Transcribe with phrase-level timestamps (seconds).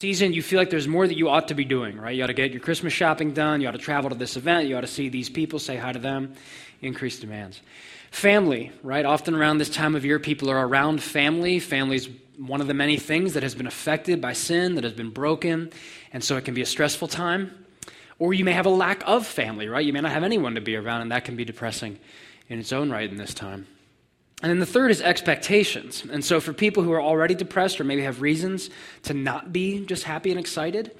[0.00, 2.16] season, you feel like there's more that you ought to be doing, right?
[2.16, 3.60] You ought to get your Christmas shopping done.
[3.60, 4.66] You ought to travel to this event.
[4.66, 6.34] You ought to see these people, say hi to them.
[6.80, 7.60] Increased demands.
[8.10, 9.04] Family, right?
[9.04, 11.58] Often around this time of year, people are around family.
[11.58, 12.08] Family's
[12.38, 15.70] one of the many things that has been affected by sin, that has been broken,
[16.14, 17.52] and so it can be a stressful time.
[18.18, 19.84] Or you may have a lack of family, right?
[19.84, 21.98] You may not have anyone to be around, and that can be depressing
[22.48, 23.66] in its own right in this time.
[24.42, 26.02] And then the third is expectations.
[26.10, 28.70] And so for people who are already depressed or maybe have reasons
[29.02, 30.92] to not be just happy and excited,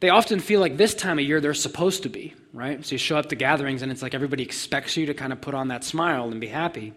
[0.00, 2.84] they often feel like this time of year they're supposed to be, right?
[2.84, 5.40] So you show up to gatherings and it's like everybody expects you to kind of
[5.40, 6.92] put on that smile and be happy.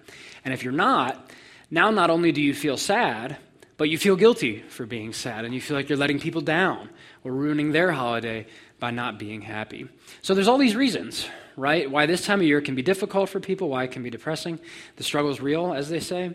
[0.45, 1.31] And if you're not,
[1.71, 3.37] now not only do you feel sad,
[3.77, 6.89] but you feel guilty for being sad and you feel like you're letting people down
[7.23, 8.45] or ruining their holiday
[8.79, 9.87] by not being happy.
[10.21, 11.27] So there's all these reasons,
[11.59, 11.89] right?
[11.89, 14.59] Why this time of year can be difficult for people, why it can be depressing.
[14.95, 16.31] The struggle is real, as they say.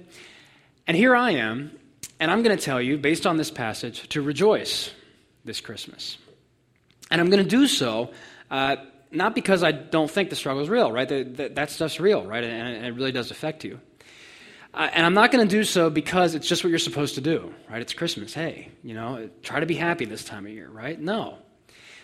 [0.87, 1.73] And here I am,
[2.21, 4.93] and I'm going to tell you, based on this passage, to rejoice
[5.45, 6.19] this Christmas.
[7.11, 8.11] And I'm going to do so
[8.51, 8.77] uh,
[9.11, 11.09] not because I don't think the struggle is real, right?
[11.09, 12.43] That, that, stuff's real, right?
[12.43, 13.81] And, and, it really does affect you.
[14.73, 17.21] Uh, and I'm not going to do so because it's just what you're supposed to
[17.21, 17.81] do, right?
[17.81, 18.35] It's Christmas.
[18.35, 21.01] Hey, you know, try to be happy this time of year, right?
[21.01, 21.39] No.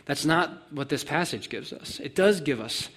[0.06, 2.00] That's not what this passage gives us.
[2.00, 2.88] It does give us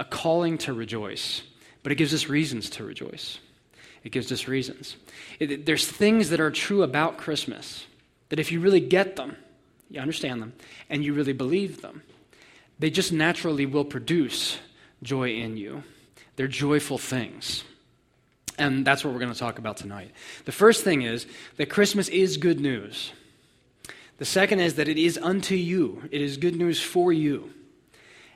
[0.00, 1.42] a calling to rejoice,
[1.82, 3.38] but it gives us reasons to rejoice.
[4.02, 4.96] It gives us reasons.
[5.38, 7.84] It, there's things that are true about Christmas
[8.30, 9.36] that if you really get them,
[9.90, 10.54] you understand them,
[10.88, 12.02] and you really believe them,
[12.78, 14.58] they just naturally will produce
[15.02, 15.82] joy in you.
[16.36, 17.62] They're joyful things.
[18.56, 20.12] And that's what we're going to talk about tonight.
[20.46, 23.12] The first thing is that Christmas is good news.
[24.16, 27.52] The second is that it is unto you, it is good news for you.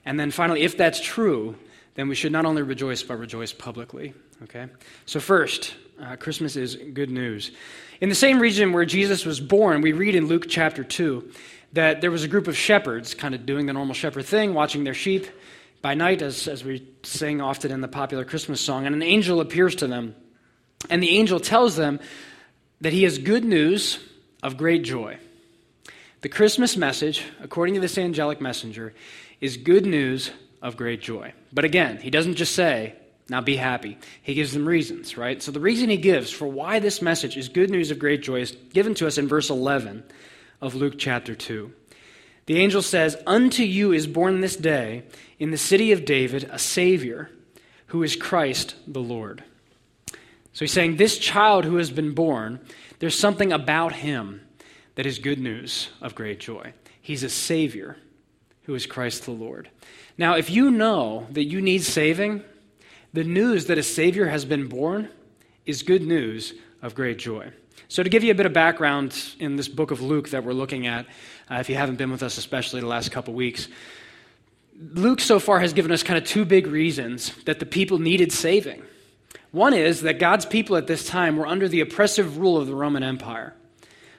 [0.05, 1.57] And then finally, if that's true,
[1.95, 4.15] then we should not only rejoice, but rejoice publicly.
[4.43, 4.69] Okay?
[5.07, 7.51] So, first, uh, Christmas is good news.
[8.01, 11.31] In the same region where Jesus was born, we read in Luke chapter 2
[11.75, 14.85] that there was a group of shepherds kind of doing the normal shepherd thing, watching
[14.85, 15.27] their sheep
[15.83, 18.87] by night, as, as we sing often in the popular Christmas song.
[18.87, 20.15] And an angel appears to them.
[20.91, 22.01] And the angel tells them
[22.81, 23.99] that he has good news
[24.43, 25.19] of great joy.
[26.21, 28.95] The Christmas message, according to this angelic messenger,
[29.45, 30.31] is good news
[30.63, 31.35] of great joy.
[31.53, 32.95] But again, he doesn't just say,
[33.29, 33.99] now be happy.
[34.23, 35.43] He gives them reasons, right?
[35.43, 38.41] So the reason he gives for why this message is good news of great joy
[38.41, 40.03] is given to us in verse 11
[40.63, 41.71] of Luke chapter 2.
[42.47, 45.03] The angel says, Unto you is born this day
[45.39, 47.31] in the city of David a Savior
[47.89, 49.45] who is Christ the Lord.
[50.55, 52.61] So he's saying, This child who has been born,
[52.99, 54.41] there's something about him
[54.95, 56.73] that is good news of great joy.
[57.03, 57.99] He's a Savior
[58.65, 59.69] who is Christ the Lord.
[60.19, 62.43] Now, if you know that you need saving,
[63.13, 65.09] the news that a Savior has been born
[65.67, 67.51] is good news of great joy.
[67.89, 70.53] So, to give you a bit of background in this book of Luke that we're
[70.53, 71.07] looking at,
[71.51, 73.69] uh, if you haven't been with us, especially the last couple weeks,
[74.77, 78.33] Luke so far has given us kind of two big reasons that the people needed
[78.33, 78.83] saving.
[79.53, 82.75] One is that God's people at this time were under the oppressive rule of the
[82.75, 83.55] Roman Empire.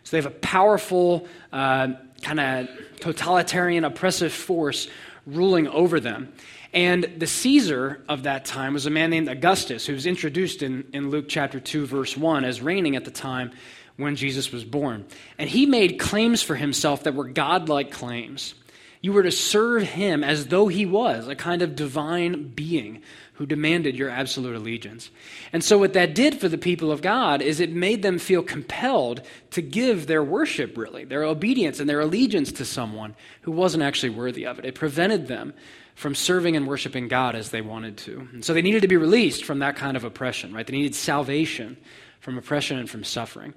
[0.04, 2.68] So they have a powerful, uh, kind of
[3.00, 4.88] totalitarian, oppressive force
[5.26, 6.34] ruling over them.
[6.74, 10.86] And the Caesar of that time was a man named Augustus, who was introduced in,
[10.92, 13.52] in Luke chapter 2, verse 1, as reigning at the time
[13.98, 15.06] when Jesus was born.
[15.38, 18.56] And he made claims for himself that were godlike claims.
[19.02, 23.04] You were to serve him as though he was a kind of divine being
[23.36, 25.12] who demanded your absolute allegiance.
[25.52, 28.42] And so, what that did for the people of God is it made them feel
[28.42, 33.84] compelled to give their worship, really, their obedience and their allegiance to someone who wasn't
[33.84, 34.66] actually worthy of it.
[34.66, 35.54] It prevented them
[35.96, 38.28] from serving and worshiping God as they wanted to.
[38.34, 40.66] And so, they needed to be released from that kind of oppression, right?
[40.66, 41.78] They needed salvation
[42.22, 43.54] from oppression and from suffering.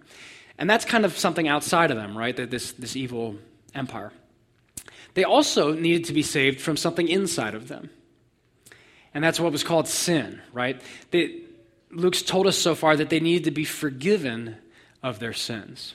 [0.59, 2.37] And that's kind of something outside of them, right?
[2.37, 3.37] That this, this evil
[3.75, 4.13] empire.
[5.15, 7.91] They also needed to be saved from something inside of them.
[9.15, 10.81] And that's what was called sin, right?
[11.11, 11.43] They,
[11.91, 14.57] Luke's told us so far that they needed to be forgiven
[15.03, 15.95] of their sins.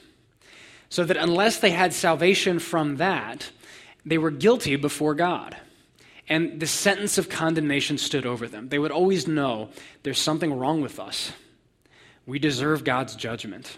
[0.90, 3.52] So that unless they had salvation from that,
[4.06, 5.58] they were guilty before God.
[6.30, 8.70] And the sentence of condemnation stood over them.
[8.70, 9.70] They would always know
[10.04, 11.34] there's something wrong with us.
[12.26, 13.78] We deserve God's judgment.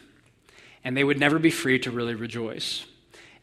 [0.83, 2.85] And they would never be free to really rejoice.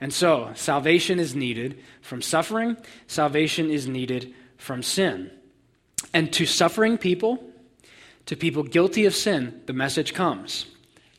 [0.00, 5.30] And so, salvation is needed from suffering, salvation is needed from sin.
[6.12, 7.43] And to suffering people,
[8.26, 10.66] to people guilty of sin, the message comes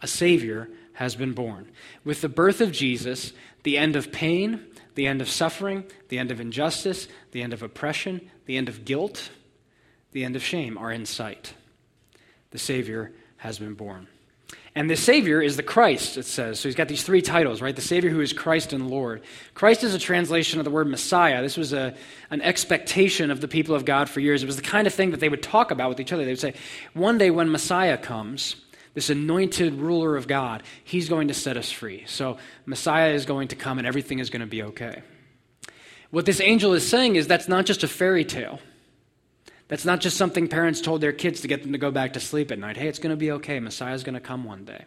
[0.02, 1.72] a Savior has been born.
[2.04, 3.34] With the birth of Jesus,
[3.64, 4.66] the end of pain,
[4.96, 8.86] the end of suffering, the end of injustice, the end of oppression, the end of
[8.86, 9.32] guilt,
[10.12, 11.54] the end of shame are in sight.
[12.52, 14.08] The Savior has been born.
[14.76, 16.60] And the Savior is the Christ, it says.
[16.60, 17.76] So he's got these three titles, right?
[17.76, 19.22] The Savior who is Christ and Lord.
[19.54, 21.44] Christ is a translation of the word Messiah.
[21.44, 21.94] This was a,
[22.32, 24.42] an expectation of the people of God for years.
[24.42, 26.26] It was the kind of thing that they would talk about with each other.
[26.26, 26.56] They would say,
[26.94, 28.56] one day when Messiah comes,
[28.96, 32.06] this anointed ruler of God, he's going to set us free.
[32.08, 35.04] So Messiah is going to come and everything is going to be okay.
[36.10, 38.60] What this angel is saying is that's not just a fairy tale.
[39.74, 42.20] That's not just something parents told their kids to get them to go back to
[42.20, 42.78] sleep at night.
[42.78, 43.60] Hey, it's going to be okay.
[43.60, 44.86] Messiah's going to come one day.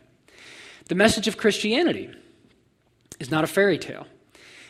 [0.85, 2.09] The message of Christianity
[3.19, 4.07] is not a fairy tale.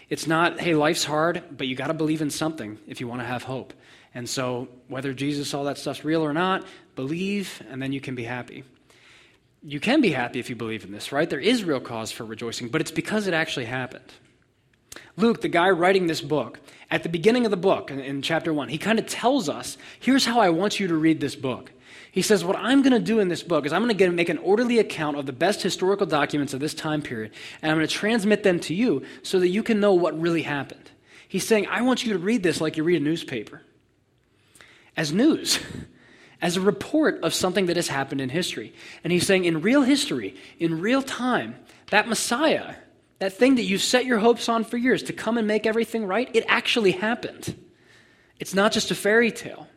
[0.08, 3.20] It's not, hey, life's hard, but you got to believe in something if you want
[3.20, 3.74] to have hope.
[4.14, 6.64] And so, whether Jesus, all that stuff's real or not,
[6.94, 8.64] believe, and then you can be happy.
[9.62, 11.28] You can be happy if you believe in this, right?
[11.28, 14.14] There is real cause for rejoicing, but it's because it actually happened.
[15.18, 16.58] Luke, the guy writing this book,
[16.90, 19.76] at the beginning of the book, in, in chapter one, he kind of tells us
[19.98, 21.72] here's how I want you to read this book.
[22.12, 24.28] He says, What I'm going to do in this book is I'm going to make
[24.28, 27.86] an orderly account of the best historical documents of this time period, and I'm going
[27.86, 30.90] to transmit them to you so that you can know what really happened.
[31.28, 33.60] He's saying, I want you to read this like you read a newspaper,
[34.96, 35.58] as news,
[36.40, 38.72] as a report of something that has happened in history.
[39.04, 41.56] And he's saying, in real history, in real time,
[41.90, 42.76] that Messiah,
[43.18, 46.06] that thing that you set your hopes on for years to come and make everything
[46.06, 47.56] right, it actually happened.
[48.38, 49.68] It's not just a fairy tale.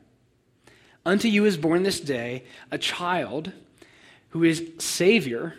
[1.05, 3.51] Unto you is born this day a child
[4.29, 5.55] who is Savior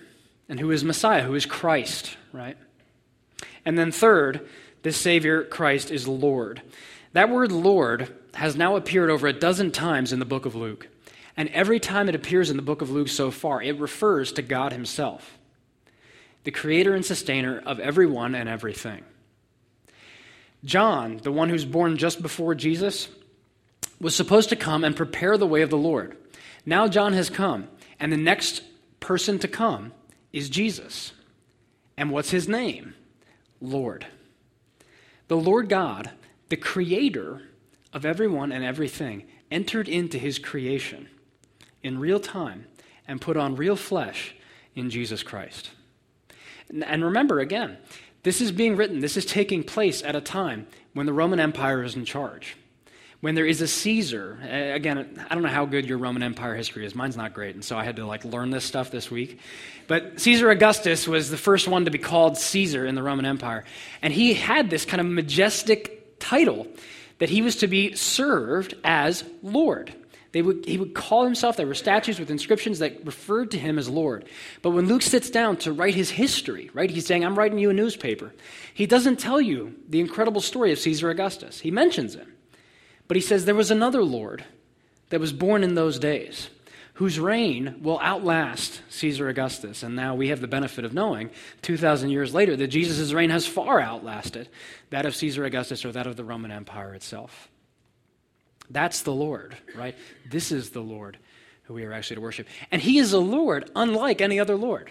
[0.49, 2.57] and who is Messiah, who is Christ, right?
[3.65, 4.47] And then, third,
[4.83, 6.63] this Savior, Christ, is Lord.
[7.13, 10.89] That word Lord has now appeared over a dozen times in the book of Luke.
[11.37, 14.43] And every time it appears in the book of Luke so far, it refers to
[14.43, 15.39] God Himself
[16.45, 19.05] the creator and sustainer of everyone and everything.
[20.65, 23.09] John, the one who's born just before Jesus,
[24.01, 26.17] was supposed to come and prepare the way of the Lord.
[26.67, 28.63] Now John has come, and the next
[29.01, 29.93] person to come
[30.33, 31.13] is Jesus.
[31.97, 32.95] And what's his name?
[33.61, 34.07] Lord.
[35.29, 36.11] The Lord God,
[36.49, 37.43] the creator
[37.93, 41.09] of everyone and everything, entered into his creation
[41.83, 42.67] in real time
[43.07, 44.35] and put on real flesh
[44.75, 45.71] in Jesus Christ.
[46.71, 47.79] And remember, again,
[48.23, 51.83] this is being written, this is taking place at a time when the Roman Empire
[51.83, 52.57] is in charge.
[53.21, 54.39] When there is a Caesar,
[54.75, 56.95] again, I don't know how good your Roman Empire history is.
[56.95, 59.41] Mine's not great, and so I had to like learn this stuff this week.
[59.89, 63.65] But Caesar Augustus was the first one to be called Caesar in the Roman Empire,
[64.01, 66.67] and he had this kind of majestic title
[67.19, 69.95] that he was to be served as Lord.
[70.33, 73.79] They would, he would call himself, there were statues with inscriptions that referred to him
[73.79, 74.27] as Lord.
[74.63, 77.71] But when Luke sits down to write his history, right, he's saying, I'm writing you
[77.71, 78.33] a newspaper.
[78.73, 81.61] He doesn't tell you the incredible story of Caesar Augustus.
[81.61, 82.33] He mentions him.
[83.09, 84.45] But he says there was another Lord
[85.09, 86.49] that was born in those days
[86.95, 89.83] whose reign will outlast Caesar Augustus.
[89.83, 91.31] And now we have the benefit of knowing,
[91.63, 94.49] 2,000 years later, that Jesus' reign has far outlasted
[94.91, 97.49] that of Caesar Augustus or that of the Roman Empire itself.
[98.71, 99.97] That's the Lord, right?
[100.31, 101.19] This is the Lord
[101.65, 102.49] who we are actually to worship.
[102.71, 104.91] And he is a Lord unlike any other Lord.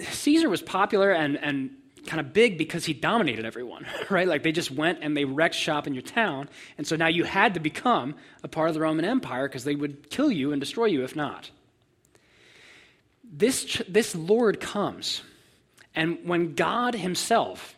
[0.00, 1.70] Caesar was popular and, and
[2.06, 4.26] kind of big because he dominated everyone, right?
[4.26, 6.48] Like they just went and they wrecked shop in your town.
[6.78, 9.74] And so now you had to become a part of the Roman Empire because they
[9.74, 11.50] would kill you and destroy you if not.
[13.30, 15.22] This, this Lord comes.
[15.94, 17.76] And when God Himself,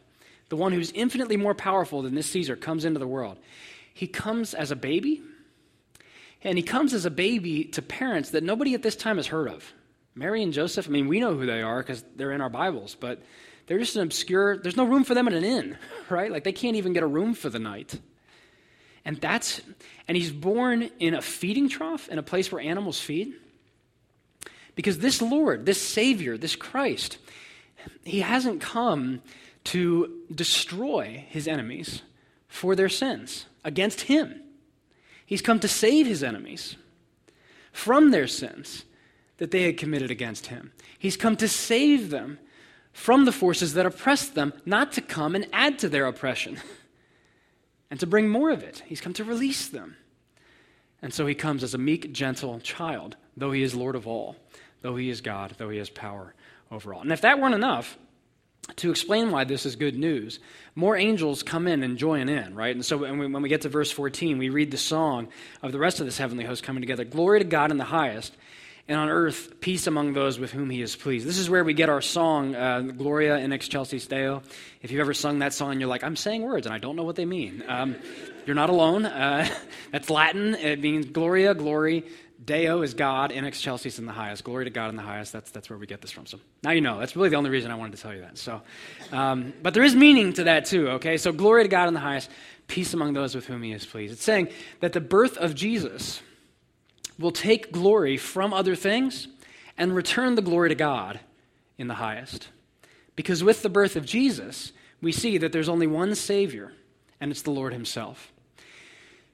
[0.48, 3.38] the one who's infinitely more powerful than this Caesar, comes into the world,
[4.00, 5.20] he comes as a baby,
[6.42, 9.46] and he comes as a baby to parents that nobody at this time has heard
[9.46, 9.74] of.
[10.14, 12.96] Mary and Joseph, I mean, we know who they are because they're in our Bibles,
[12.98, 13.20] but
[13.66, 15.76] they're just an obscure, there's no room for them in an inn,
[16.08, 16.32] right?
[16.32, 18.00] Like they can't even get a room for the night.
[19.04, 19.60] And that's,
[20.08, 23.34] and he's born in a feeding trough, in a place where animals feed.
[24.76, 27.18] Because this Lord, this Savior, this Christ,
[28.02, 29.20] he hasn't come
[29.64, 32.00] to destroy his enemies
[32.50, 34.42] for their sins against him.
[35.24, 36.76] He's come to save his enemies
[37.72, 38.84] from their sins
[39.38, 40.72] that they had committed against him.
[40.98, 42.38] He's come to save them
[42.92, 46.58] from the forces that oppressed them, not to come and add to their oppression
[47.90, 48.82] and to bring more of it.
[48.84, 49.96] He's come to release them.
[51.00, 54.36] And so he comes as a meek, gentle child, though he is Lord of all,
[54.82, 56.34] though he is God, though he has power
[56.70, 57.00] over all.
[57.00, 57.96] And if that weren't enough,
[58.76, 60.40] to explain why this is good news,
[60.74, 62.74] more angels come in and join in, right?
[62.74, 65.28] And so when we, get to verse 14, we read the song
[65.62, 68.36] of the rest of this heavenly host coming together Glory to God in the highest,
[68.88, 71.26] and on earth, peace among those with whom he is pleased.
[71.26, 74.42] This is where we get our song, uh, Gloria in excelsis Deo.
[74.82, 77.04] If you've ever sung that song you're like, I'm saying words and I don't know
[77.04, 77.94] what they mean, um,
[78.46, 79.06] you're not alone.
[79.06, 79.48] Uh,
[79.92, 80.54] that's Latin.
[80.54, 82.04] It means Gloria, glory,
[82.42, 84.44] Deo is God, in excelsis in the highest.
[84.44, 85.32] Glory to God in the highest.
[85.32, 86.24] That's, that's where we get this from.
[86.24, 86.98] So now you know.
[86.98, 88.38] That's really the only reason I wanted to tell you that.
[88.38, 88.62] So,
[89.12, 91.18] um, but there is meaning to that too, okay?
[91.18, 92.30] So glory to God in the highest,
[92.66, 94.14] peace among those with whom he is pleased.
[94.14, 94.48] It's saying
[94.80, 96.22] that the birth of Jesus
[97.18, 99.28] will take glory from other things
[99.76, 101.20] and return the glory to God
[101.76, 102.48] in the highest.
[103.16, 106.72] Because with the birth of Jesus, we see that there's only one Savior,
[107.20, 108.32] and it's the Lord Himself.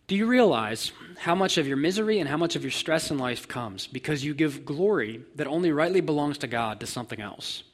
[0.06, 3.18] Do you realize how much of your misery and how much of your stress in
[3.18, 7.64] life comes because you give glory that only rightly belongs to God to something else?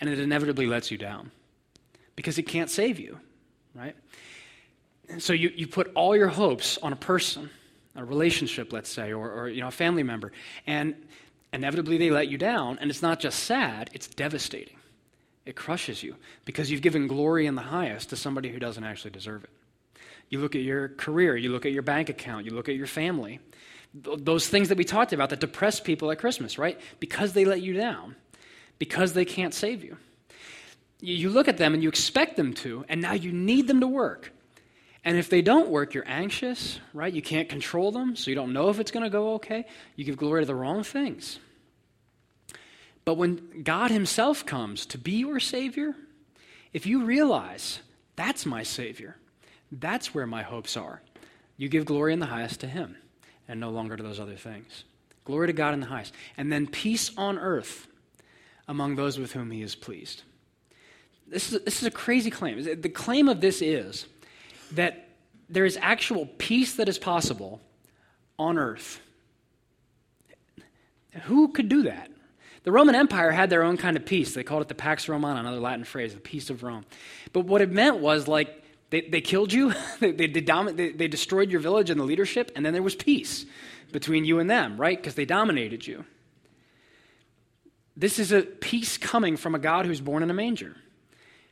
[0.00, 1.30] And it inevitably lets you down
[2.16, 3.20] because it can't save you,
[3.74, 3.94] right?
[5.08, 7.50] And so you, you put all your hopes on a person,
[7.94, 10.32] a relationship, let's say, or, or you know, a family member,
[10.66, 10.94] and
[11.52, 12.78] inevitably they let you down.
[12.80, 14.76] And it's not just sad, it's devastating.
[15.44, 16.16] It crushes you
[16.46, 19.50] because you've given glory in the highest to somebody who doesn't actually deserve it.
[20.32, 22.86] You look at your career, you look at your bank account, you look at your
[22.86, 23.38] family.
[23.92, 26.80] Those things that we talked about that depress people at Christmas, right?
[27.00, 28.16] Because they let you down,
[28.78, 29.98] because they can't save you.
[31.00, 33.86] You look at them and you expect them to, and now you need them to
[33.86, 34.32] work.
[35.04, 37.12] And if they don't work, you're anxious, right?
[37.12, 39.66] You can't control them, so you don't know if it's going to go okay.
[39.96, 41.40] You give glory to the wrong things.
[43.04, 45.94] But when God Himself comes to be your Savior,
[46.72, 47.80] if you realize
[48.16, 49.18] that's my Savior,
[49.72, 51.00] that's where my hopes are.
[51.56, 52.96] You give glory in the highest to Him
[53.48, 54.84] and no longer to those other things.
[55.24, 56.14] Glory to God in the highest.
[56.36, 57.86] And then peace on earth
[58.68, 60.22] among those with whom He is pleased.
[61.26, 62.62] This is, this is a crazy claim.
[62.62, 64.06] The claim of this is
[64.72, 65.08] that
[65.48, 67.60] there is actual peace that is possible
[68.38, 69.00] on earth.
[71.24, 72.10] Who could do that?
[72.64, 74.34] The Roman Empire had their own kind of peace.
[74.34, 76.84] They called it the Pax Romana, another Latin phrase, the peace of Rome.
[77.32, 78.61] But what it meant was like
[78.92, 82.64] they, they killed you, they, they, they, they destroyed your village and the leadership, and
[82.64, 83.46] then there was peace
[83.90, 84.98] between you and them, right?
[84.98, 86.04] Because they dominated you.
[87.96, 90.76] This is a peace coming from a God who's born in a manger,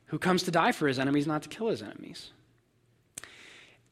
[0.06, 2.30] who comes to die for his enemies, not to kill his enemies.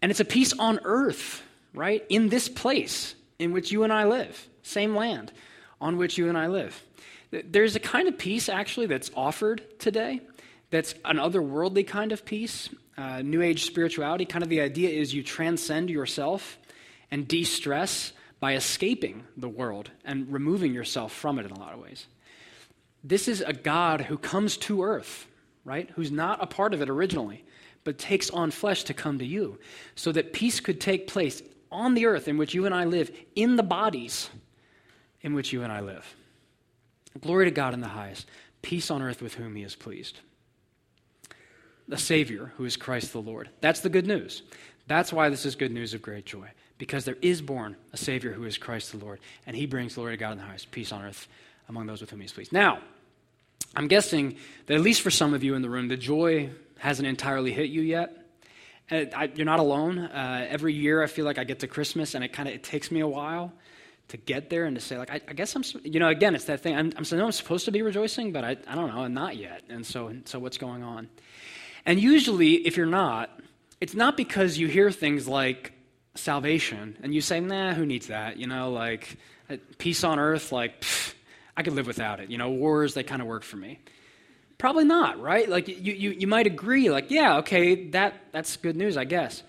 [0.02, 2.04] And it's a peace on earth, right?
[2.10, 5.32] In this place in which you and I live, same land
[5.80, 6.82] on which you and I live.
[7.30, 10.20] There's a kind of peace, actually, that's offered today
[10.70, 15.14] that's an otherworldly kind of peace uh, New Age spirituality, kind of the idea is
[15.14, 16.58] you transcend yourself
[17.10, 21.72] and de stress by escaping the world and removing yourself from it in a lot
[21.72, 22.06] of ways.
[23.04, 25.26] This is a God who comes to earth,
[25.64, 25.88] right?
[25.94, 27.44] Who's not a part of it originally,
[27.84, 29.58] but takes on flesh to come to you
[29.94, 31.40] so that peace could take place
[31.70, 34.28] on the earth in which you and I live, in the bodies
[35.22, 36.16] in which you and I live.
[37.20, 38.26] Glory to God in the highest,
[38.62, 40.18] peace on earth with whom he is pleased
[41.88, 43.48] the Savior who is Christ the Lord.
[43.60, 44.42] That's the good news.
[44.86, 48.32] That's why this is good news of great joy, because there is born a Savior
[48.32, 50.92] who is Christ the Lord, and he brings glory to God in the highest, peace
[50.92, 51.28] on earth
[51.68, 52.52] among those with whom he is pleased.
[52.52, 52.78] Now,
[53.76, 57.06] I'm guessing that at least for some of you in the room, the joy hasn't
[57.06, 58.16] entirely hit you yet.
[58.90, 59.98] I, you're not alone.
[59.98, 62.64] Uh, every year, I feel like I get to Christmas, and it kind of it
[62.64, 63.52] takes me a while
[64.08, 66.46] to get there and to say, like, I, I, guess I'm, you know, again, it's
[66.46, 66.74] that thing.
[66.74, 69.62] I'm, I'm, I'm supposed to be rejoicing, but I, I don't know, I'm not yet.
[69.68, 71.10] And so, and so what's going on?
[71.88, 73.30] And usually, if you're not,
[73.80, 75.72] it's not because you hear things like
[76.16, 78.36] salvation and you say, nah, who needs that?
[78.36, 79.16] You know, like
[79.48, 81.14] uh, peace on earth, like, pff,
[81.56, 82.28] I could live without it.
[82.28, 83.80] You know, wars, they kind of work for me.
[84.58, 85.48] Probably not, right?
[85.48, 89.42] Like, you, you, you might agree, like, yeah, okay, that, that's good news, I guess.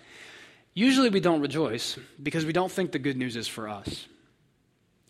[0.74, 4.08] Usually we don't rejoice because we don't think the good news is for us.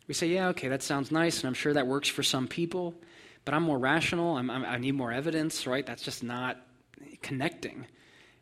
[0.07, 2.95] We say, yeah, okay, that sounds nice, and I'm sure that works for some people,
[3.45, 4.35] but I'm more rational.
[4.35, 5.85] I'm, I'm, i need more evidence, right?
[5.85, 6.57] That's just not
[7.21, 7.85] connecting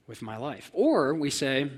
[0.07, 0.71] with my life.
[0.73, 1.69] Or we say,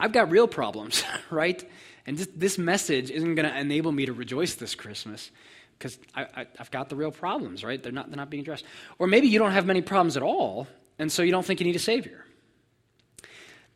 [0.00, 1.62] I've got real problems, right?
[2.06, 5.30] And this, this message isn't going to enable me to rejoice this Christmas
[5.78, 7.82] because I, have got the real problems, right?
[7.82, 8.64] They're not, they're not being addressed.
[8.98, 10.66] Or maybe you don't have many problems at all,
[10.98, 12.24] and so you don't think you need a Savior.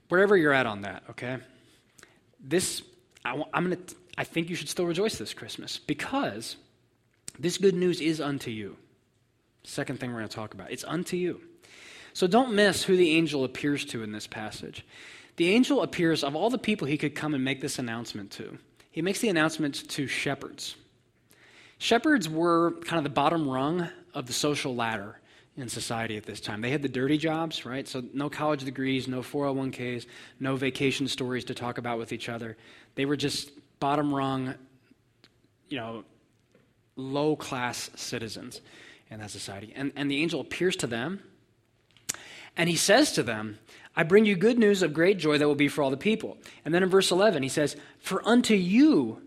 [0.09, 1.39] Wherever you're at on that, okay?
[2.41, 2.83] This,
[3.25, 6.57] I, I'm going to, I think you should still rejoice this Christmas because
[7.39, 8.77] this good news is unto you.
[9.65, 10.71] Second thing we're going to talk about.
[10.71, 11.41] It's unto you.
[12.13, 14.85] So don't miss who the angel appears to in this passage.
[15.37, 18.59] The angel appears, of all the people he could come and make this announcement to,
[18.91, 20.75] he makes the announcement to shepherds.
[21.79, 25.21] Shepherds were kind of the bottom rung of the social ladder
[25.57, 26.61] in society at this time.
[26.61, 27.87] They had the dirty jobs, right?
[27.87, 30.07] So no college degrees, no 401ks,
[30.41, 32.57] no vacation stories to talk about with each other.
[32.95, 34.55] They were just bottom rung,
[35.69, 36.05] you know,
[36.97, 38.61] low class citizens
[39.11, 39.73] in that society.
[39.75, 41.23] And, and the angel appears to them
[42.59, 43.59] and he says to them,
[43.97, 46.37] I bring you good news of great joy that will be for all the people.
[46.65, 49.23] And then in verse 11, he says, For unto you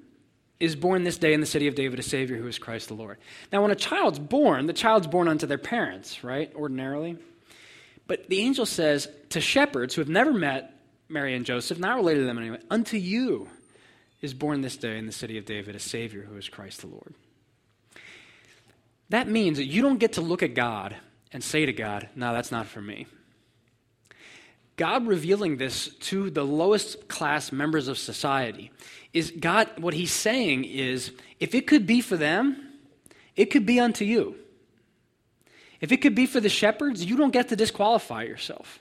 [0.60, 2.94] is born this day in the city of David a Savior who is Christ the
[2.94, 3.18] Lord.
[3.52, 6.52] Now, when a child's born, the child's born unto their parents, right?
[6.56, 7.18] Ordinarily.
[8.06, 10.78] But the angel says to shepherds who have never met
[11.10, 13.50] Mary and Joseph, not related to them anyway, unto you
[14.22, 16.88] is born this day in the city of David a Savior who is Christ the
[16.88, 17.14] Lord.
[19.10, 20.96] That means that you don't get to look at God
[21.34, 23.08] and say to God, no, that's not for me.
[24.82, 28.72] God revealing this to the lowest class members of society
[29.14, 32.58] is God, what he's saying is, if it could be for them,
[33.36, 34.38] it could be unto you.
[35.82, 38.80] If it could be for the shepherds, you don't get to disqualify yourself.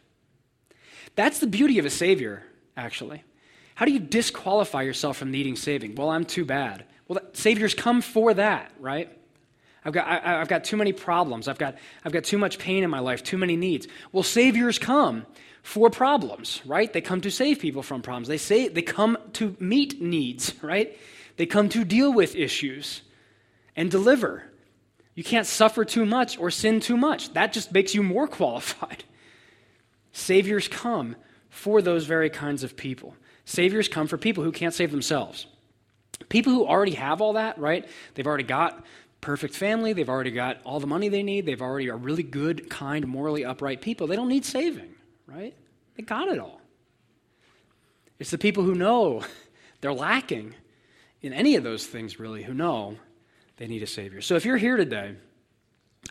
[1.16, 2.44] That's the beauty of a Savior,
[2.78, 3.22] actually.
[3.74, 5.96] How do you disqualify yourself from needing saving?
[5.96, 6.86] Well, I'm too bad.
[7.08, 9.14] Well, Saviors come for that, right?
[9.84, 11.46] I've got, I, have got too many problems.
[11.46, 11.76] I've got,
[12.06, 13.86] I've got too much pain in my life, too many needs.
[14.12, 15.26] Well, Saviors come
[15.62, 16.92] for problems, right?
[16.92, 18.28] They come to save people from problems.
[18.28, 20.96] They say they come to meet needs, right?
[21.36, 23.02] They come to deal with issues
[23.76, 24.44] and deliver.
[25.14, 27.32] You can't suffer too much or sin too much.
[27.34, 29.04] That just makes you more qualified.
[30.12, 31.16] Saviors come
[31.48, 33.14] for those very kinds of people.
[33.44, 35.46] Saviors come for people who can't save themselves.
[36.28, 37.88] People who already have all that, right?
[38.14, 38.84] They've already got
[39.20, 42.70] perfect family, they've already got all the money they need, they've already are really good,
[42.70, 44.06] kind, morally upright people.
[44.06, 44.94] They don't need saving
[45.32, 45.54] right?
[45.96, 46.60] They got it all.
[48.18, 49.24] It's the people who know
[49.80, 50.54] they're lacking
[51.22, 52.96] in any of those things, really, who know
[53.56, 54.20] they need a Savior.
[54.20, 55.14] So if you're here today,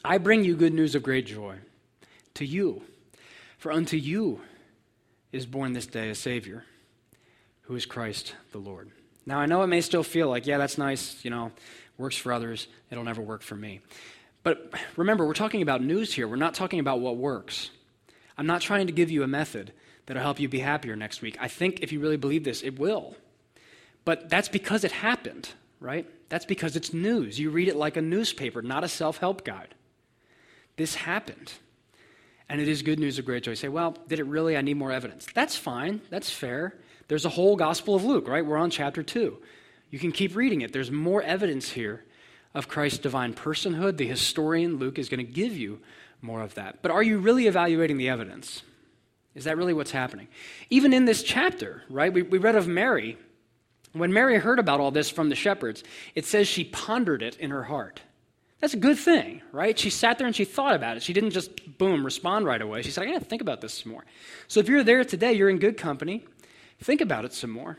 [0.03, 1.57] I bring you good news of great joy
[2.35, 2.83] to you.
[3.57, 4.41] For unto you
[5.31, 6.63] is born this day a Savior,
[7.61, 8.91] who is Christ the Lord.
[9.25, 11.51] Now, I know it may still feel like, yeah, that's nice, you know,
[11.97, 13.81] works for others, it'll never work for me.
[14.43, 16.27] But remember, we're talking about news here.
[16.27, 17.69] We're not talking about what works.
[18.39, 19.73] I'm not trying to give you a method
[20.05, 21.35] that'll help you be happier next week.
[21.41, 23.17] I think if you really believe this, it will.
[24.05, 25.49] But that's because it happened,
[25.81, 26.07] right?
[26.29, 27.37] That's because it's news.
[27.37, 29.75] You read it like a newspaper, not a self help guide.
[30.77, 31.51] This happened.
[32.47, 33.51] And it is good news of great joy.
[33.51, 34.55] You say, well, did it really?
[34.55, 35.27] I need more evidence.
[35.35, 35.99] That's fine.
[36.09, 36.75] That's fair.
[37.09, 38.45] There's a whole Gospel of Luke, right?
[38.45, 39.37] We're on chapter 2.
[39.89, 40.71] You can keep reading it.
[40.71, 42.05] There's more evidence here
[42.53, 43.97] of Christ's divine personhood.
[43.97, 45.81] The historian Luke is going to give you
[46.21, 46.81] more of that.
[46.81, 48.63] But are you really evaluating the evidence?
[49.35, 50.27] Is that really what's happening?
[50.69, 52.11] Even in this chapter, right?
[52.11, 53.17] We, we read of Mary.
[53.93, 55.83] When Mary heard about all this from the shepherds,
[56.15, 58.01] it says she pondered it in her heart.
[58.59, 59.79] That's a good thing, right?
[59.79, 61.03] She sat there and she thought about it.
[61.03, 62.81] She didn't just, boom, respond right away.
[62.81, 64.03] She said, I got to think about this some more.
[64.47, 66.25] So if you're there today, you're in good company.
[66.81, 67.77] Think about it some more.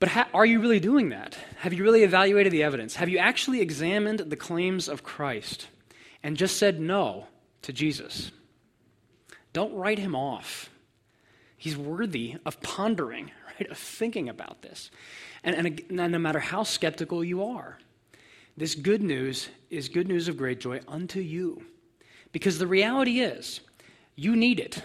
[0.00, 1.36] But ha- are you really doing that?
[1.58, 2.96] Have you really evaluated the evidence?
[2.96, 5.68] Have you actually examined the claims of Christ?
[6.22, 7.26] And just said no
[7.62, 8.30] to Jesus.
[9.52, 10.70] Don't write him off.
[11.56, 14.90] He's worthy of pondering, right, of thinking about this.
[15.42, 17.78] And, and, and no matter how skeptical you are,
[18.56, 21.62] this good news is good news of great joy unto you.
[22.32, 23.60] Because the reality is,
[24.16, 24.82] you need it.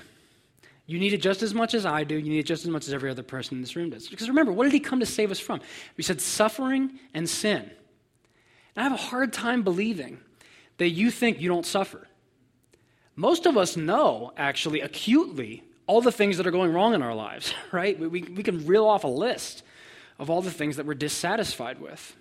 [0.85, 2.15] You need it just as much as I do.
[2.15, 4.07] You need it just as much as every other person in this room does.
[4.07, 5.61] Because remember, what did he come to save us from?
[5.97, 7.61] We said suffering and sin.
[7.61, 7.71] And
[8.77, 10.19] I have a hard time believing
[10.77, 12.07] that you think you don't suffer.
[13.15, 17.13] Most of us know, actually, acutely, all the things that are going wrong in our
[17.13, 17.97] lives, right?
[17.99, 19.63] We, we, can reel off a list
[20.19, 22.15] of all the things that we're dissatisfied with.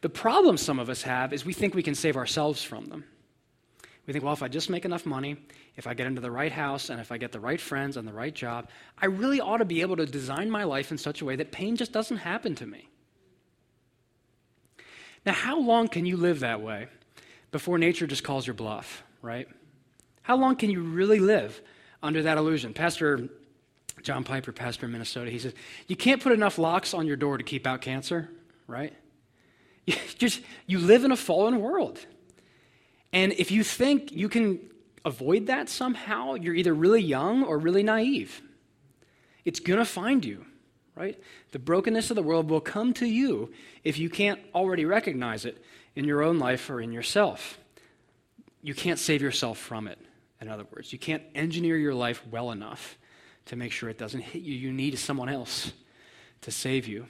[0.00, 3.04] The problem some of us have is we think we can save ourselves from them.
[4.06, 5.36] We think, well, if I just make enough money,
[5.76, 8.08] if I get into the right house, and if I get the right friends and
[8.08, 11.20] the right job, I really ought to be able to design my life in such
[11.20, 12.88] a way that pain just doesn't happen to me.
[15.26, 16.88] Now, how long can you live that way?
[17.50, 19.48] Before nature just calls your bluff, right?
[20.22, 21.60] How long can you really live
[22.02, 22.74] under that illusion?
[22.74, 23.28] Pastor
[24.02, 25.54] John Piper, pastor in Minnesota, he says,
[25.86, 28.30] You can't put enough locks on your door to keep out cancer,
[28.66, 28.94] right?
[29.86, 31.98] You just you live in a fallen world.
[33.10, 34.60] And if you think you can
[35.02, 38.42] avoid that somehow, you're either really young or really naive.
[39.46, 40.44] It's going to find you,
[40.94, 41.18] right?
[41.52, 43.50] The brokenness of the world will come to you
[43.82, 45.64] if you can't already recognize it
[45.98, 47.58] in your own life or in yourself.
[48.62, 49.98] You can't save yourself from it,
[50.40, 50.92] in other words.
[50.92, 52.96] You can't engineer your life well enough
[53.46, 54.54] to make sure it doesn't hit you.
[54.54, 55.72] You need someone else
[56.42, 57.06] to save you.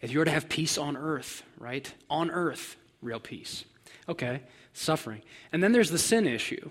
[0.00, 1.94] If you're to have peace on earth, right?
[2.10, 3.64] On earth, real peace.
[4.08, 4.42] Okay,
[4.72, 5.22] suffering.
[5.52, 6.70] And then there's the sin issue,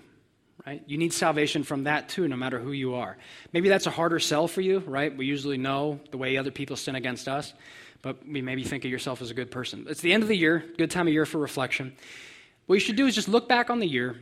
[0.66, 0.82] right?
[0.86, 3.16] You need salvation from that too, no matter who you are.
[3.54, 5.16] Maybe that's a harder sell for you, right?
[5.16, 7.54] We usually know the way other people sin against us
[8.04, 9.86] but we maybe think of yourself as a good person.
[9.88, 11.96] It's the end of the year, good time of year for reflection.
[12.66, 14.16] What you should do is just look back on the year,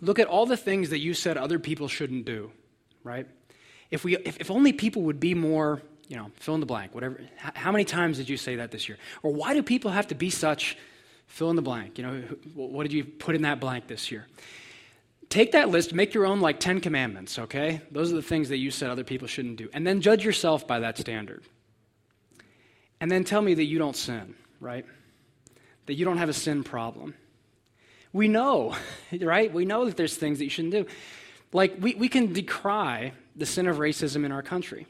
[0.00, 2.50] look at all the things that you said other people shouldn't do,
[3.04, 3.28] right?
[3.92, 6.94] If, we, if, if only people would be more you know, fill in the blank,
[6.94, 7.20] whatever.
[7.36, 8.98] How many times did you say that this year?
[9.22, 10.76] Or why do people have to be such,
[11.26, 11.98] fill in the blank?
[11.98, 12.22] You know,
[12.54, 14.26] what did you put in that blank this year?
[15.28, 17.80] Take that list, make your own like 10 commandments, okay?
[17.90, 19.68] Those are the things that you said other people shouldn't do.
[19.72, 21.42] And then judge yourself by that standard.
[23.00, 24.86] And then tell me that you don't sin, right?
[25.86, 27.14] That you don't have a sin problem.
[28.12, 28.74] We know,
[29.20, 29.52] right?
[29.52, 30.86] We know that there's things that you shouldn't do.
[31.52, 34.86] Like, we, we can decry the sin of racism in our country.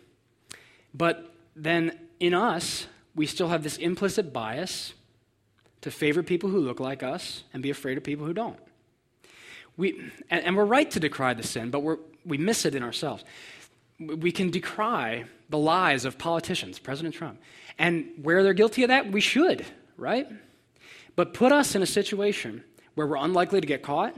[0.94, 4.94] But then in us, we still have this implicit bias
[5.82, 8.58] to favor people who look like us and be afraid of people who don't.
[9.76, 12.82] We, and, and we're right to decry the sin, but we're, we miss it in
[12.82, 13.24] ourselves.
[13.98, 17.40] We can decry the lies of politicians, President Trump.
[17.78, 19.64] And where they're guilty of that, we should,
[19.96, 20.28] right?
[21.14, 22.62] But put us in a situation
[22.94, 24.14] where we're unlikely to get caught,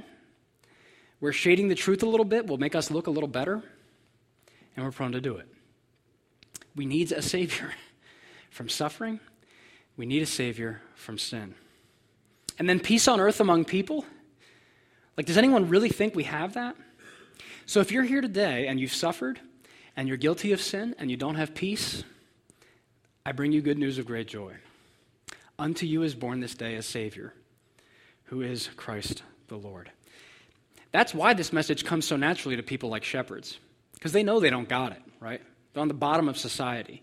[1.20, 3.62] where shading the truth a little bit will make us look a little better,
[4.76, 5.48] and we're prone to do it.
[6.74, 7.72] We need a Savior
[8.50, 9.20] from suffering,
[9.96, 11.54] we need a Savior from sin.
[12.58, 14.04] And then peace on earth among people.
[15.16, 16.76] Like, does anyone really think we have that?
[17.66, 19.40] So, if you're here today and you've suffered
[19.98, 22.04] and you're guilty of sin and you don't have peace,
[23.26, 24.54] I bring you good news of great joy.
[25.58, 27.34] Unto you is born this day a Savior,
[28.26, 29.90] who is Christ the Lord.
[30.92, 33.58] That's why this message comes so naturally to people like shepherds,
[33.94, 35.42] because they know they don't got it, right?
[35.74, 37.02] They're on the bottom of society.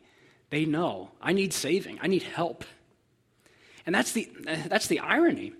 [0.49, 2.63] They know, I need saving, I need help.
[3.85, 4.31] And that's the,
[4.67, 5.51] that's the irony.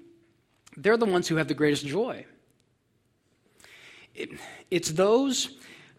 [0.78, 2.26] They're the ones who have the greatest joy.
[4.14, 4.30] It,
[4.72, 5.50] it's those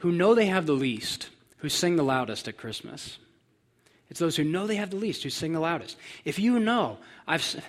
[0.07, 3.19] who know they have the least who sing the loudest at Christmas.
[4.09, 5.97] It's those who know they have the least who sing the loudest.
[6.25, 7.61] If you know, I've,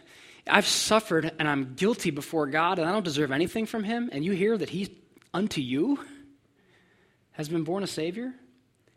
[0.47, 4.23] I've suffered and I'm guilty before God and I don't deserve anything from Him, and
[4.23, 4.95] you hear that He
[5.33, 5.99] unto you
[7.31, 8.35] has been born a Savior,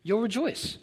[0.03, 0.76] you'll rejoice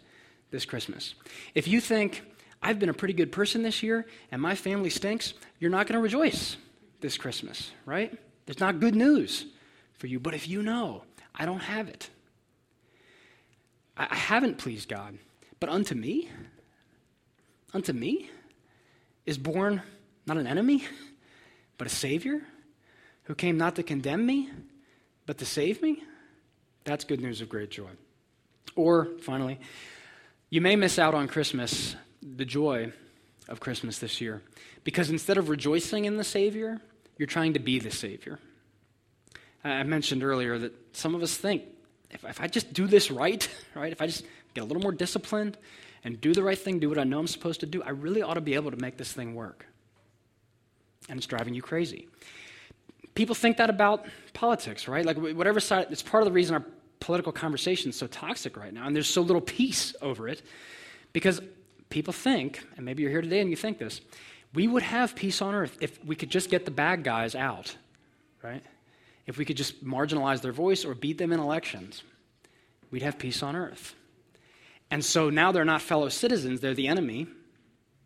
[0.50, 1.14] this Christmas.
[1.54, 2.22] If you think,
[2.60, 5.96] I've been a pretty good person this year and my family stinks, you're not going
[5.96, 6.56] to rejoice
[7.00, 8.12] this Christmas, right?
[8.46, 9.44] There's not good news
[9.92, 10.18] for you.
[10.18, 12.10] But if you know, I don't have it,
[13.98, 15.18] I haven't pleased God,
[15.58, 16.30] but unto me,
[17.74, 18.30] unto me
[19.26, 19.82] is born
[20.24, 20.84] not an enemy,
[21.78, 22.40] but a Savior
[23.24, 24.50] who came not to condemn me,
[25.26, 26.02] but to save me.
[26.84, 27.90] That's good news of great joy.
[28.76, 29.58] Or, finally,
[30.48, 32.92] you may miss out on Christmas, the joy
[33.48, 34.42] of Christmas this year,
[34.84, 36.80] because instead of rejoicing in the Savior,
[37.18, 38.38] you're trying to be the Savior.
[39.64, 41.64] I mentioned earlier that some of us think
[42.10, 44.92] if, if I just do this right, right, if I just get a little more
[44.92, 45.56] disciplined
[46.04, 48.22] and do the right thing, do what I know I'm supposed to do, I really
[48.22, 49.66] ought to be able to make this thing work.
[51.08, 52.08] And it's driving you crazy.
[53.14, 55.04] People think that about politics, right?
[55.04, 56.64] Like, whatever side, it's part of the reason our
[57.00, 60.42] political conversation is so toxic right now, and there's so little peace over it,
[61.12, 61.40] because
[61.90, 64.00] people think, and maybe you're here today and you think this,
[64.54, 67.76] we would have peace on earth if we could just get the bad guys out,
[68.42, 68.62] right?
[69.28, 72.02] If we could just marginalize their voice or beat them in elections,
[72.90, 73.94] we'd have peace on earth.
[74.90, 77.26] And so now they're not fellow citizens, they're the enemy,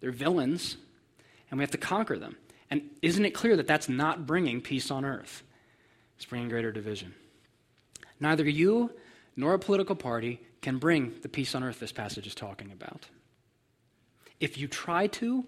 [0.00, 0.76] they're villains,
[1.48, 2.36] and we have to conquer them.
[2.70, 5.44] And isn't it clear that that's not bringing peace on earth?
[6.16, 7.14] It's bringing greater division.
[8.18, 8.90] Neither you
[9.36, 13.06] nor a political party can bring the peace on earth this passage is talking about.
[14.40, 15.44] If you try to,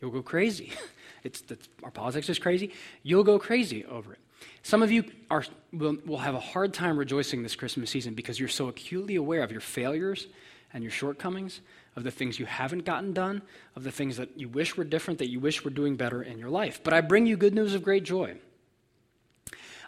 [0.00, 0.72] you'll go crazy.
[1.24, 1.42] It's,
[1.82, 2.72] our politics is crazy.
[3.02, 4.20] You'll go crazy over it.
[4.62, 8.38] Some of you are, will, will have a hard time rejoicing this Christmas season because
[8.38, 10.26] you're so acutely aware of your failures
[10.72, 11.60] and your shortcomings,
[11.96, 13.42] of the things you haven't gotten done,
[13.74, 16.38] of the things that you wish were different, that you wish were doing better in
[16.38, 16.80] your life.
[16.82, 18.36] But I bring you good news of great joy.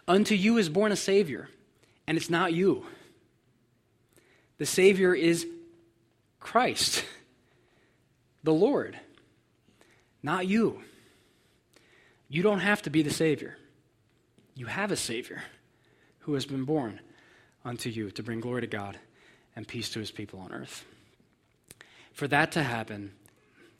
[0.07, 1.49] Unto you is born a Savior,
[2.07, 2.85] and it's not you.
[4.57, 5.45] The Savior is
[6.39, 7.05] Christ,
[8.43, 8.99] the Lord,
[10.23, 10.81] not you.
[12.27, 13.57] You don't have to be the Savior.
[14.55, 15.43] You have a Savior
[16.19, 16.99] who has been born
[17.63, 18.99] unto you to bring glory to God
[19.55, 20.85] and peace to his people on earth.
[22.13, 23.13] For that to happen,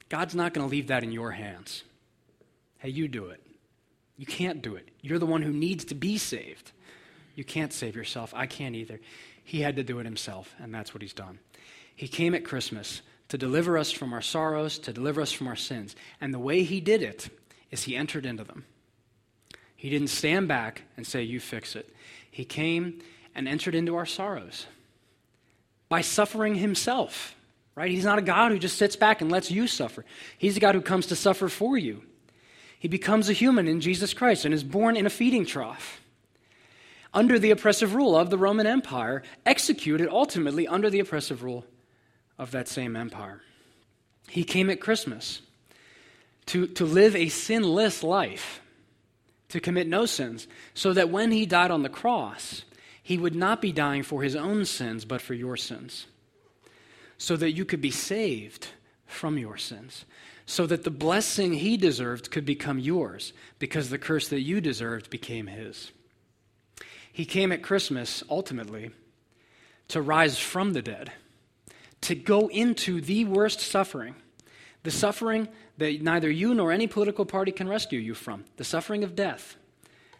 [0.09, 1.83] God's not going to leave that in your hands.
[2.79, 3.41] Hey, you do it.
[4.17, 4.89] You can't do it.
[5.01, 6.71] You're the one who needs to be saved.
[7.35, 8.33] You can't save yourself.
[8.35, 8.99] I can't either.
[9.43, 11.39] He had to do it himself, and that's what he's done.
[11.95, 15.55] He came at Christmas to deliver us from our sorrows, to deliver us from our
[15.55, 15.95] sins.
[16.19, 17.29] And the way he did it
[17.71, 18.65] is he entered into them.
[19.81, 21.91] He didn't stand back and say, You fix it.
[22.29, 23.01] He came
[23.33, 24.67] and entered into our sorrows
[25.89, 27.35] by suffering himself,
[27.73, 27.89] right?
[27.89, 30.05] He's not a God who just sits back and lets you suffer.
[30.37, 32.03] He's a God who comes to suffer for you.
[32.77, 35.99] He becomes a human in Jesus Christ and is born in a feeding trough
[37.11, 41.65] under the oppressive rule of the Roman Empire, executed ultimately under the oppressive rule
[42.37, 43.41] of that same empire.
[44.29, 45.41] He came at Christmas
[46.45, 48.61] to, to live a sinless life,
[49.51, 52.63] to commit no sins, so that when he died on the cross,
[53.03, 56.07] he would not be dying for his own sins, but for your sins,
[57.17, 58.69] so that you could be saved
[59.05, 60.05] from your sins,
[60.45, 65.09] so that the blessing he deserved could become yours, because the curse that you deserved
[65.09, 65.91] became his.
[67.11, 68.91] He came at Christmas, ultimately,
[69.89, 71.11] to rise from the dead,
[72.01, 74.15] to go into the worst suffering,
[74.83, 79.03] the suffering that neither you nor any political party can rescue you from, the suffering
[79.03, 79.57] of death,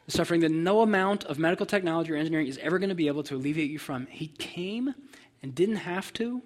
[0.05, 3.07] the suffering that no amount of medical technology or engineering is ever going to be
[3.07, 4.07] able to alleviate you from.
[4.07, 4.93] He came
[5.41, 6.41] and didn't have to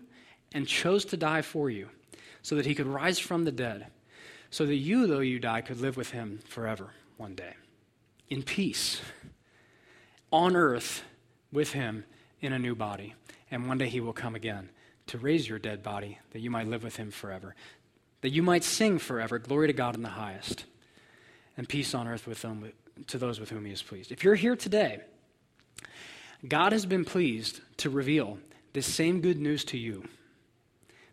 [0.53, 1.89] and chose to die for you
[2.41, 3.87] so that he could rise from the dead,
[4.49, 7.53] so that you, though you die, could live with him forever one day
[8.29, 9.01] in peace
[10.31, 11.03] on earth
[11.51, 12.03] with him
[12.41, 13.13] in a new body.
[13.51, 14.69] And one day he will come again
[15.07, 17.55] to raise your dead body that you might live with him forever,
[18.25, 20.65] that you might sing forever, glory to God in the highest,
[21.57, 22.71] and peace on earth with them,
[23.05, 24.11] to those with whom he is pleased.
[24.11, 25.01] If you're here today,
[26.47, 28.39] God has been pleased to reveal
[28.73, 30.05] this same good news to you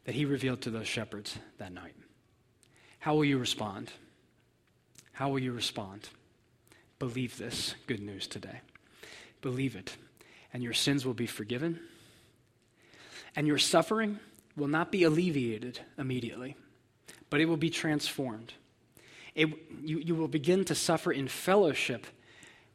[0.07, 1.93] that he revealed to those shepherds that night.
[2.99, 3.93] How will you respond?
[5.13, 6.09] How will you respond?
[6.99, 8.63] Believe this good news today.
[9.43, 9.99] Believe it,
[10.55, 11.79] and your sins will be forgiven,
[13.37, 14.19] and your suffering
[14.57, 16.57] will not be alleviated immediately,
[17.33, 18.53] but it will be transformed.
[19.35, 19.49] It,
[19.83, 22.07] you, you will begin to suffer in fellowship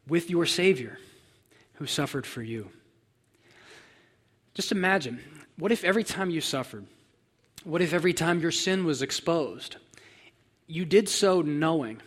[0.08, 0.98] with your Savior
[1.74, 2.68] who suffered for you.
[4.54, 5.20] Just imagine
[5.58, 6.86] what if every time you suffered,
[7.62, 9.76] what if every time your sin was exposed,
[10.66, 12.02] you did so knowing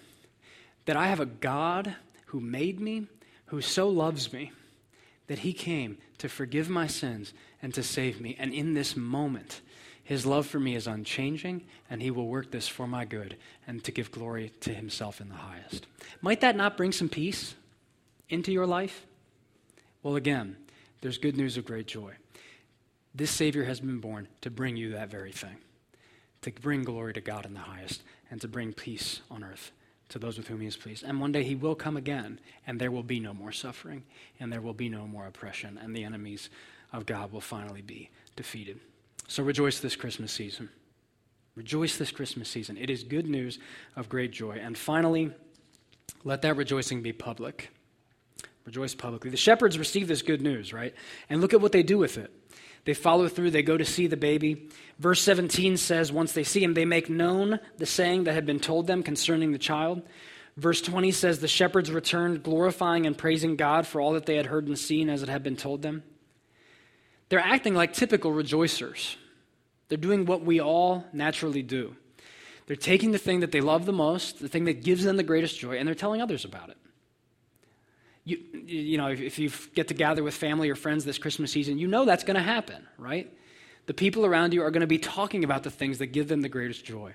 [0.83, 3.07] that I have a God who made me
[3.45, 4.51] who so loves me
[5.27, 8.35] that he came to forgive my sins and to save me.
[8.37, 9.61] And in this moment,
[10.03, 13.37] his love for me is unchanging, and he will work this for my good
[13.67, 15.87] and to give glory to himself in the highest.
[16.21, 17.55] Might that not bring some peace
[18.29, 19.05] into your life?
[20.03, 20.57] Well, again,
[21.01, 22.13] there's good news of great joy.
[23.13, 25.57] This Savior has been born to bring you that very thing,
[26.41, 29.71] to bring glory to God in the highest, and to bring peace on earth
[30.09, 31.03] to those with whom he is pleased.
[31.03, 34.03] And one day he will come again, and there will be no more suffering,
[34.39, 36.49] and there will be no more oppression, and the enemies
[36.91, 38.79] of God will finally be defeated.
[39.31, 40.67] So rejoice this Christmas season.
[41.55, 42.75] Rejoice this Christmas season.
[42.75, 43.59] It is good news
[43.95, 44.59] of great joy.
[44.61, 45.31] And finally,
[46.25, 47.69] let that rejoicing be public.
[48.65, 49.29] Rejoice publicly.
[49.29, 50.93] The shepherds receive this good news, right?
[51.29, 52.29] And look at what they do with it.
[52.83, 54.67] They follow through, they go to see the baby.
[54.99, 58.59] Verse 17 says, Once they see him, they make known the saying that had been
[58.59, 60.01] told them concerning the child.
[60.57, 64.47] Verse 20 says, The shepherds returned, glorifying and praising God for all that they had
[64.47, 66.03] heard and seen as it had been told them.
[67.29, 69.15] They're acting like typical rejoicers.
[69.91, 71.97] They're doing what we all naturally do.
[72.65, 75.23] They're taking the thing that they love the most, the thing that gives them the
[75.23, 76.77] greatest joy, and they're telling others about it.
[78.23, 81.51] You, you know, if, if you get to gather with family or friends this Christmas
[81.51, 83.29] season, you know that's going to happen, right?
[83.87, 86.39] The people around you are going to be talking about the things that give them
[86.39, 87.13] the greatest joy.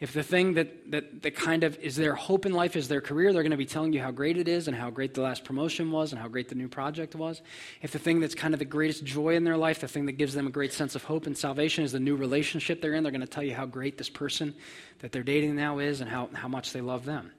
[0.00, 3.00] If the thing that, that, that kind of is their hope in life is their
[3.00, 5.20] career, they're going to be telling you how great it is and how great the
[5.20, 7.42] last promotion was and how great the new project was.
[7.80, 10.12] If the thing that's kind of the greatest joy in their life, the thing that
[10.12, 13.04] gives them a great sense of hope and salvation is the new relationship they're in,
[13.04, 14.54] they're going to tell you how great this person
[14.98, 17.30] that they're dating now is and how, how much they love them.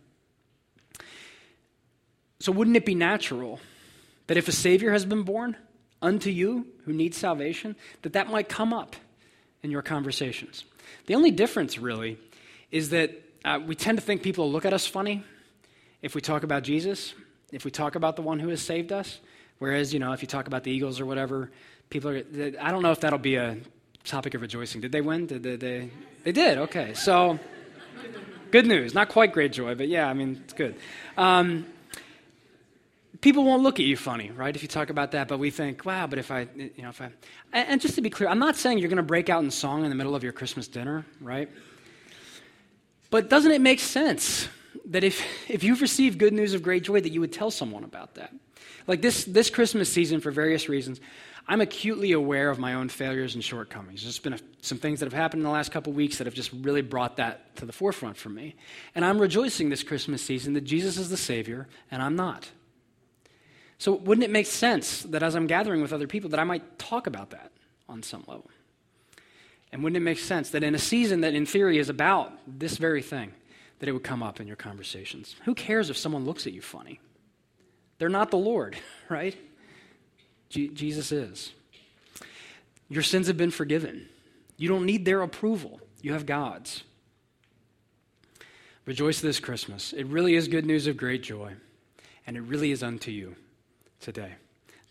[2.39, 3.60] So, wouldn't it be natural
[4.28, 5.58] that if a Savior has been born
[6.02, 8.96] unto you who needs salvation, that that might come up
[9.63, 10.63] in your conversations?
[11.08, 12.18] The only difference, really,
[12.76, 13.10] is that
[13.46, 15.24] uh, we tend to think people look at us funny
[16.02, 17.14] if we talk about Jesus,
[17.54, 19.20] if we talk about the one who has saved us.
[19.60, 21.50] Whereas, you know, if you talk about the Eagles or whatever,
[21.90, 22.18] people are,
[22.60, 23.56] I don't know if that'll be a
[24.04, 24.82] topic of rejoicing.
[24.82, 25.26] Did they win?
[25.26, 25.56] Did they?
[25.56, 25.90] They,
[26.26, 26.94] they did, okay.
[26.96, 27.40] So,
[28.52, 28.94] good news.
[28.94, 30.76] Not quite great joy, but yeah, I mean, it's good.
[31.18, 31.68] Um,
[33.22, 35.86] people won't look at you funny, right, if you talk about that, but we think,
[35.86, 37.10] wow, but if I, you know, if I,
[37.54, 39.86] and just to be clear, I'm not saying you're going to break out in song
[39.86, 41.50] in the middle of your Christmas dinner, right?
[43.15, 44.49] But doesn't it make sense
[44.88, 47.86] that if, if you've received good news of great joy, that you would tell someone
[47.86, 48.34] about that?
[48.88, 50.99] Like this, this Christmas season, for various reasons,
[51.47, 54.04] I'm acutely aware of my own failures and shortcomings.
[54.04, 56.34] There's been a, some things that have happened in the last couple weeks that have
[56.34, 58.54] just really brought that to the forefront for me.
[58.95, 62.49] And I'm rejoicing this Christmas season that Jesus is the Savior and I'm not.
[63.78, 66.78] So, wouldn't it make sense that as I'm gathering with other people, that I might
[66.78, 67.54] talk about that
[67.88, 68.49] on some level?
[69.71, 72.78] And wouldn't it make sense that in a season that in theory is about this
[72.78, 73.34] very thing,
[73.80, 75.36] that it would come up in your conversations?
[75.45, 76.99] Who cares if someone looks at you funny?
[77.97, 78.78] They're not the Lord,
[79.10, 79.36] right?
[80.49, 81.51] Jesus is.
[82.88, 84.08] Your sins have been forgiven.
[84.58, 86.84] You don't need their approval, you have God's.
[88.86, 89.93] Rejoice this Christmas.
[89.93, 91.54] It really is good news of great joy,
[92.28, 93.36] and it really is unto you
[93.99, 94.34] today.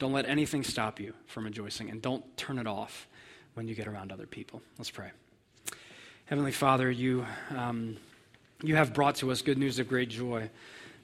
[0.01, 3.07] Don't let anything stop you from rejoicing, and don't turn it off
[3.55, 4.61] when you get around other people.
[4.79, 5.11] Let's pray.
[6.27, 7.97] Heavenly Father, you, um,
[8.63, 10.51] you have brought to us good news of great joy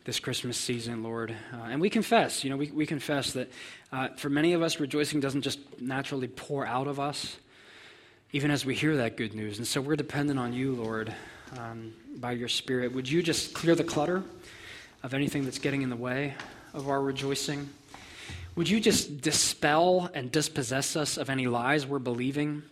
[0.04, 1.34] this Christmas season, Lord.
[1.52, 3.52] Uh, and we confess, you know, we, we confess that
[3.92, 7.36] uh, for many of us, rejoicing doesn't just naturally pour out of us,
[8.32, 9.58] even as we hear that good news.
[9.58, 11.14] And so we're dependent on you, Lord,
[11.58, 12.92] um, by your Spirit.
[12.94, 14.22] Would you just clear the clutter
[15.02, 16.34] of anything that's getting in the way
[16.72, 17.68] of our rejoicing?
[18.60, 22.62] Would you just dispel and dispossess us of any lies we're believing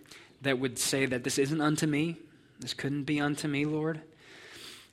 [0.42, 2.16] that would say that this isn't unto me?
[2.60, 4.02] This couldn't be unto me, Lord?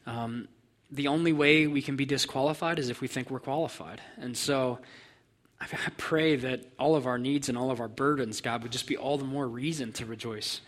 [0.06, 0.48] Um,
[0.90, 4.00] the only way we can be disqualified is if we think we're qualified.
[4.16, 4.80] And so
[5.60, 8.88] I pray that all of our needs and all of our burdens, God, would just
[8.88, 10.62] be all the more reason to rejoice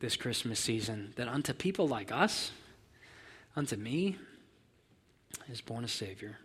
[0.00, 1.14] this Christmas season.
[1.16, 2.52] That unto people like us,
[3.56, 4.18] unto me,
[5.50, 6.36] is born a Savior.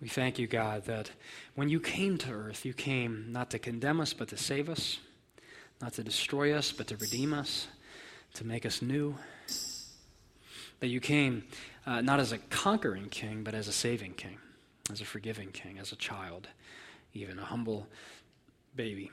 [0.00, 1.10] We thank you, God, that
[1.56, 4.98] when you came to earth, you came not to condemn us, but to save us,
[5.80, 7.66] not to destroy us, but to redeem us,
[8.34, 9.16] to make us new.
[10.80, 11.42] That you came
[11.84, 14.38] uh, not as a conquering king, but as a saving king,
[14.92, 16.46] as a forgiving king, as a child,
[17.12, 17.88] even a humble
[18.76, 19.10] baby.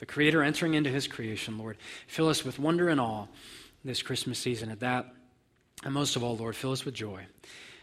[0.00, 1.76] The Creator entering into His creation, Lord,
[2.08, 3.26] fill us with wonder and awe
[3.84, 5.14] this Christmas season at that.
[5.84, 7.26] And most of all, Lord, fill us with joy.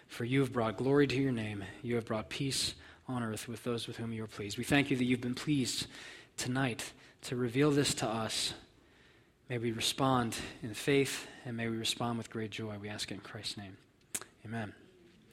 [0.08, 1.64] For you have brought glory to your name.
[1.82, 2.74] You have brought peace
[3.08, 4.58] on earth with those with whom you are pleased.
[4.58, 5.88] We thank you that you've been pleased
[6.38, 6.94] tonight
[7.24, 8.54] to reveal this to us.
[9.50, 12.78] May we respond in faith and may we respond with great joy.
[12.80, 13.78] We ask it in Christ's name.
[14.46, 14.74] Amen.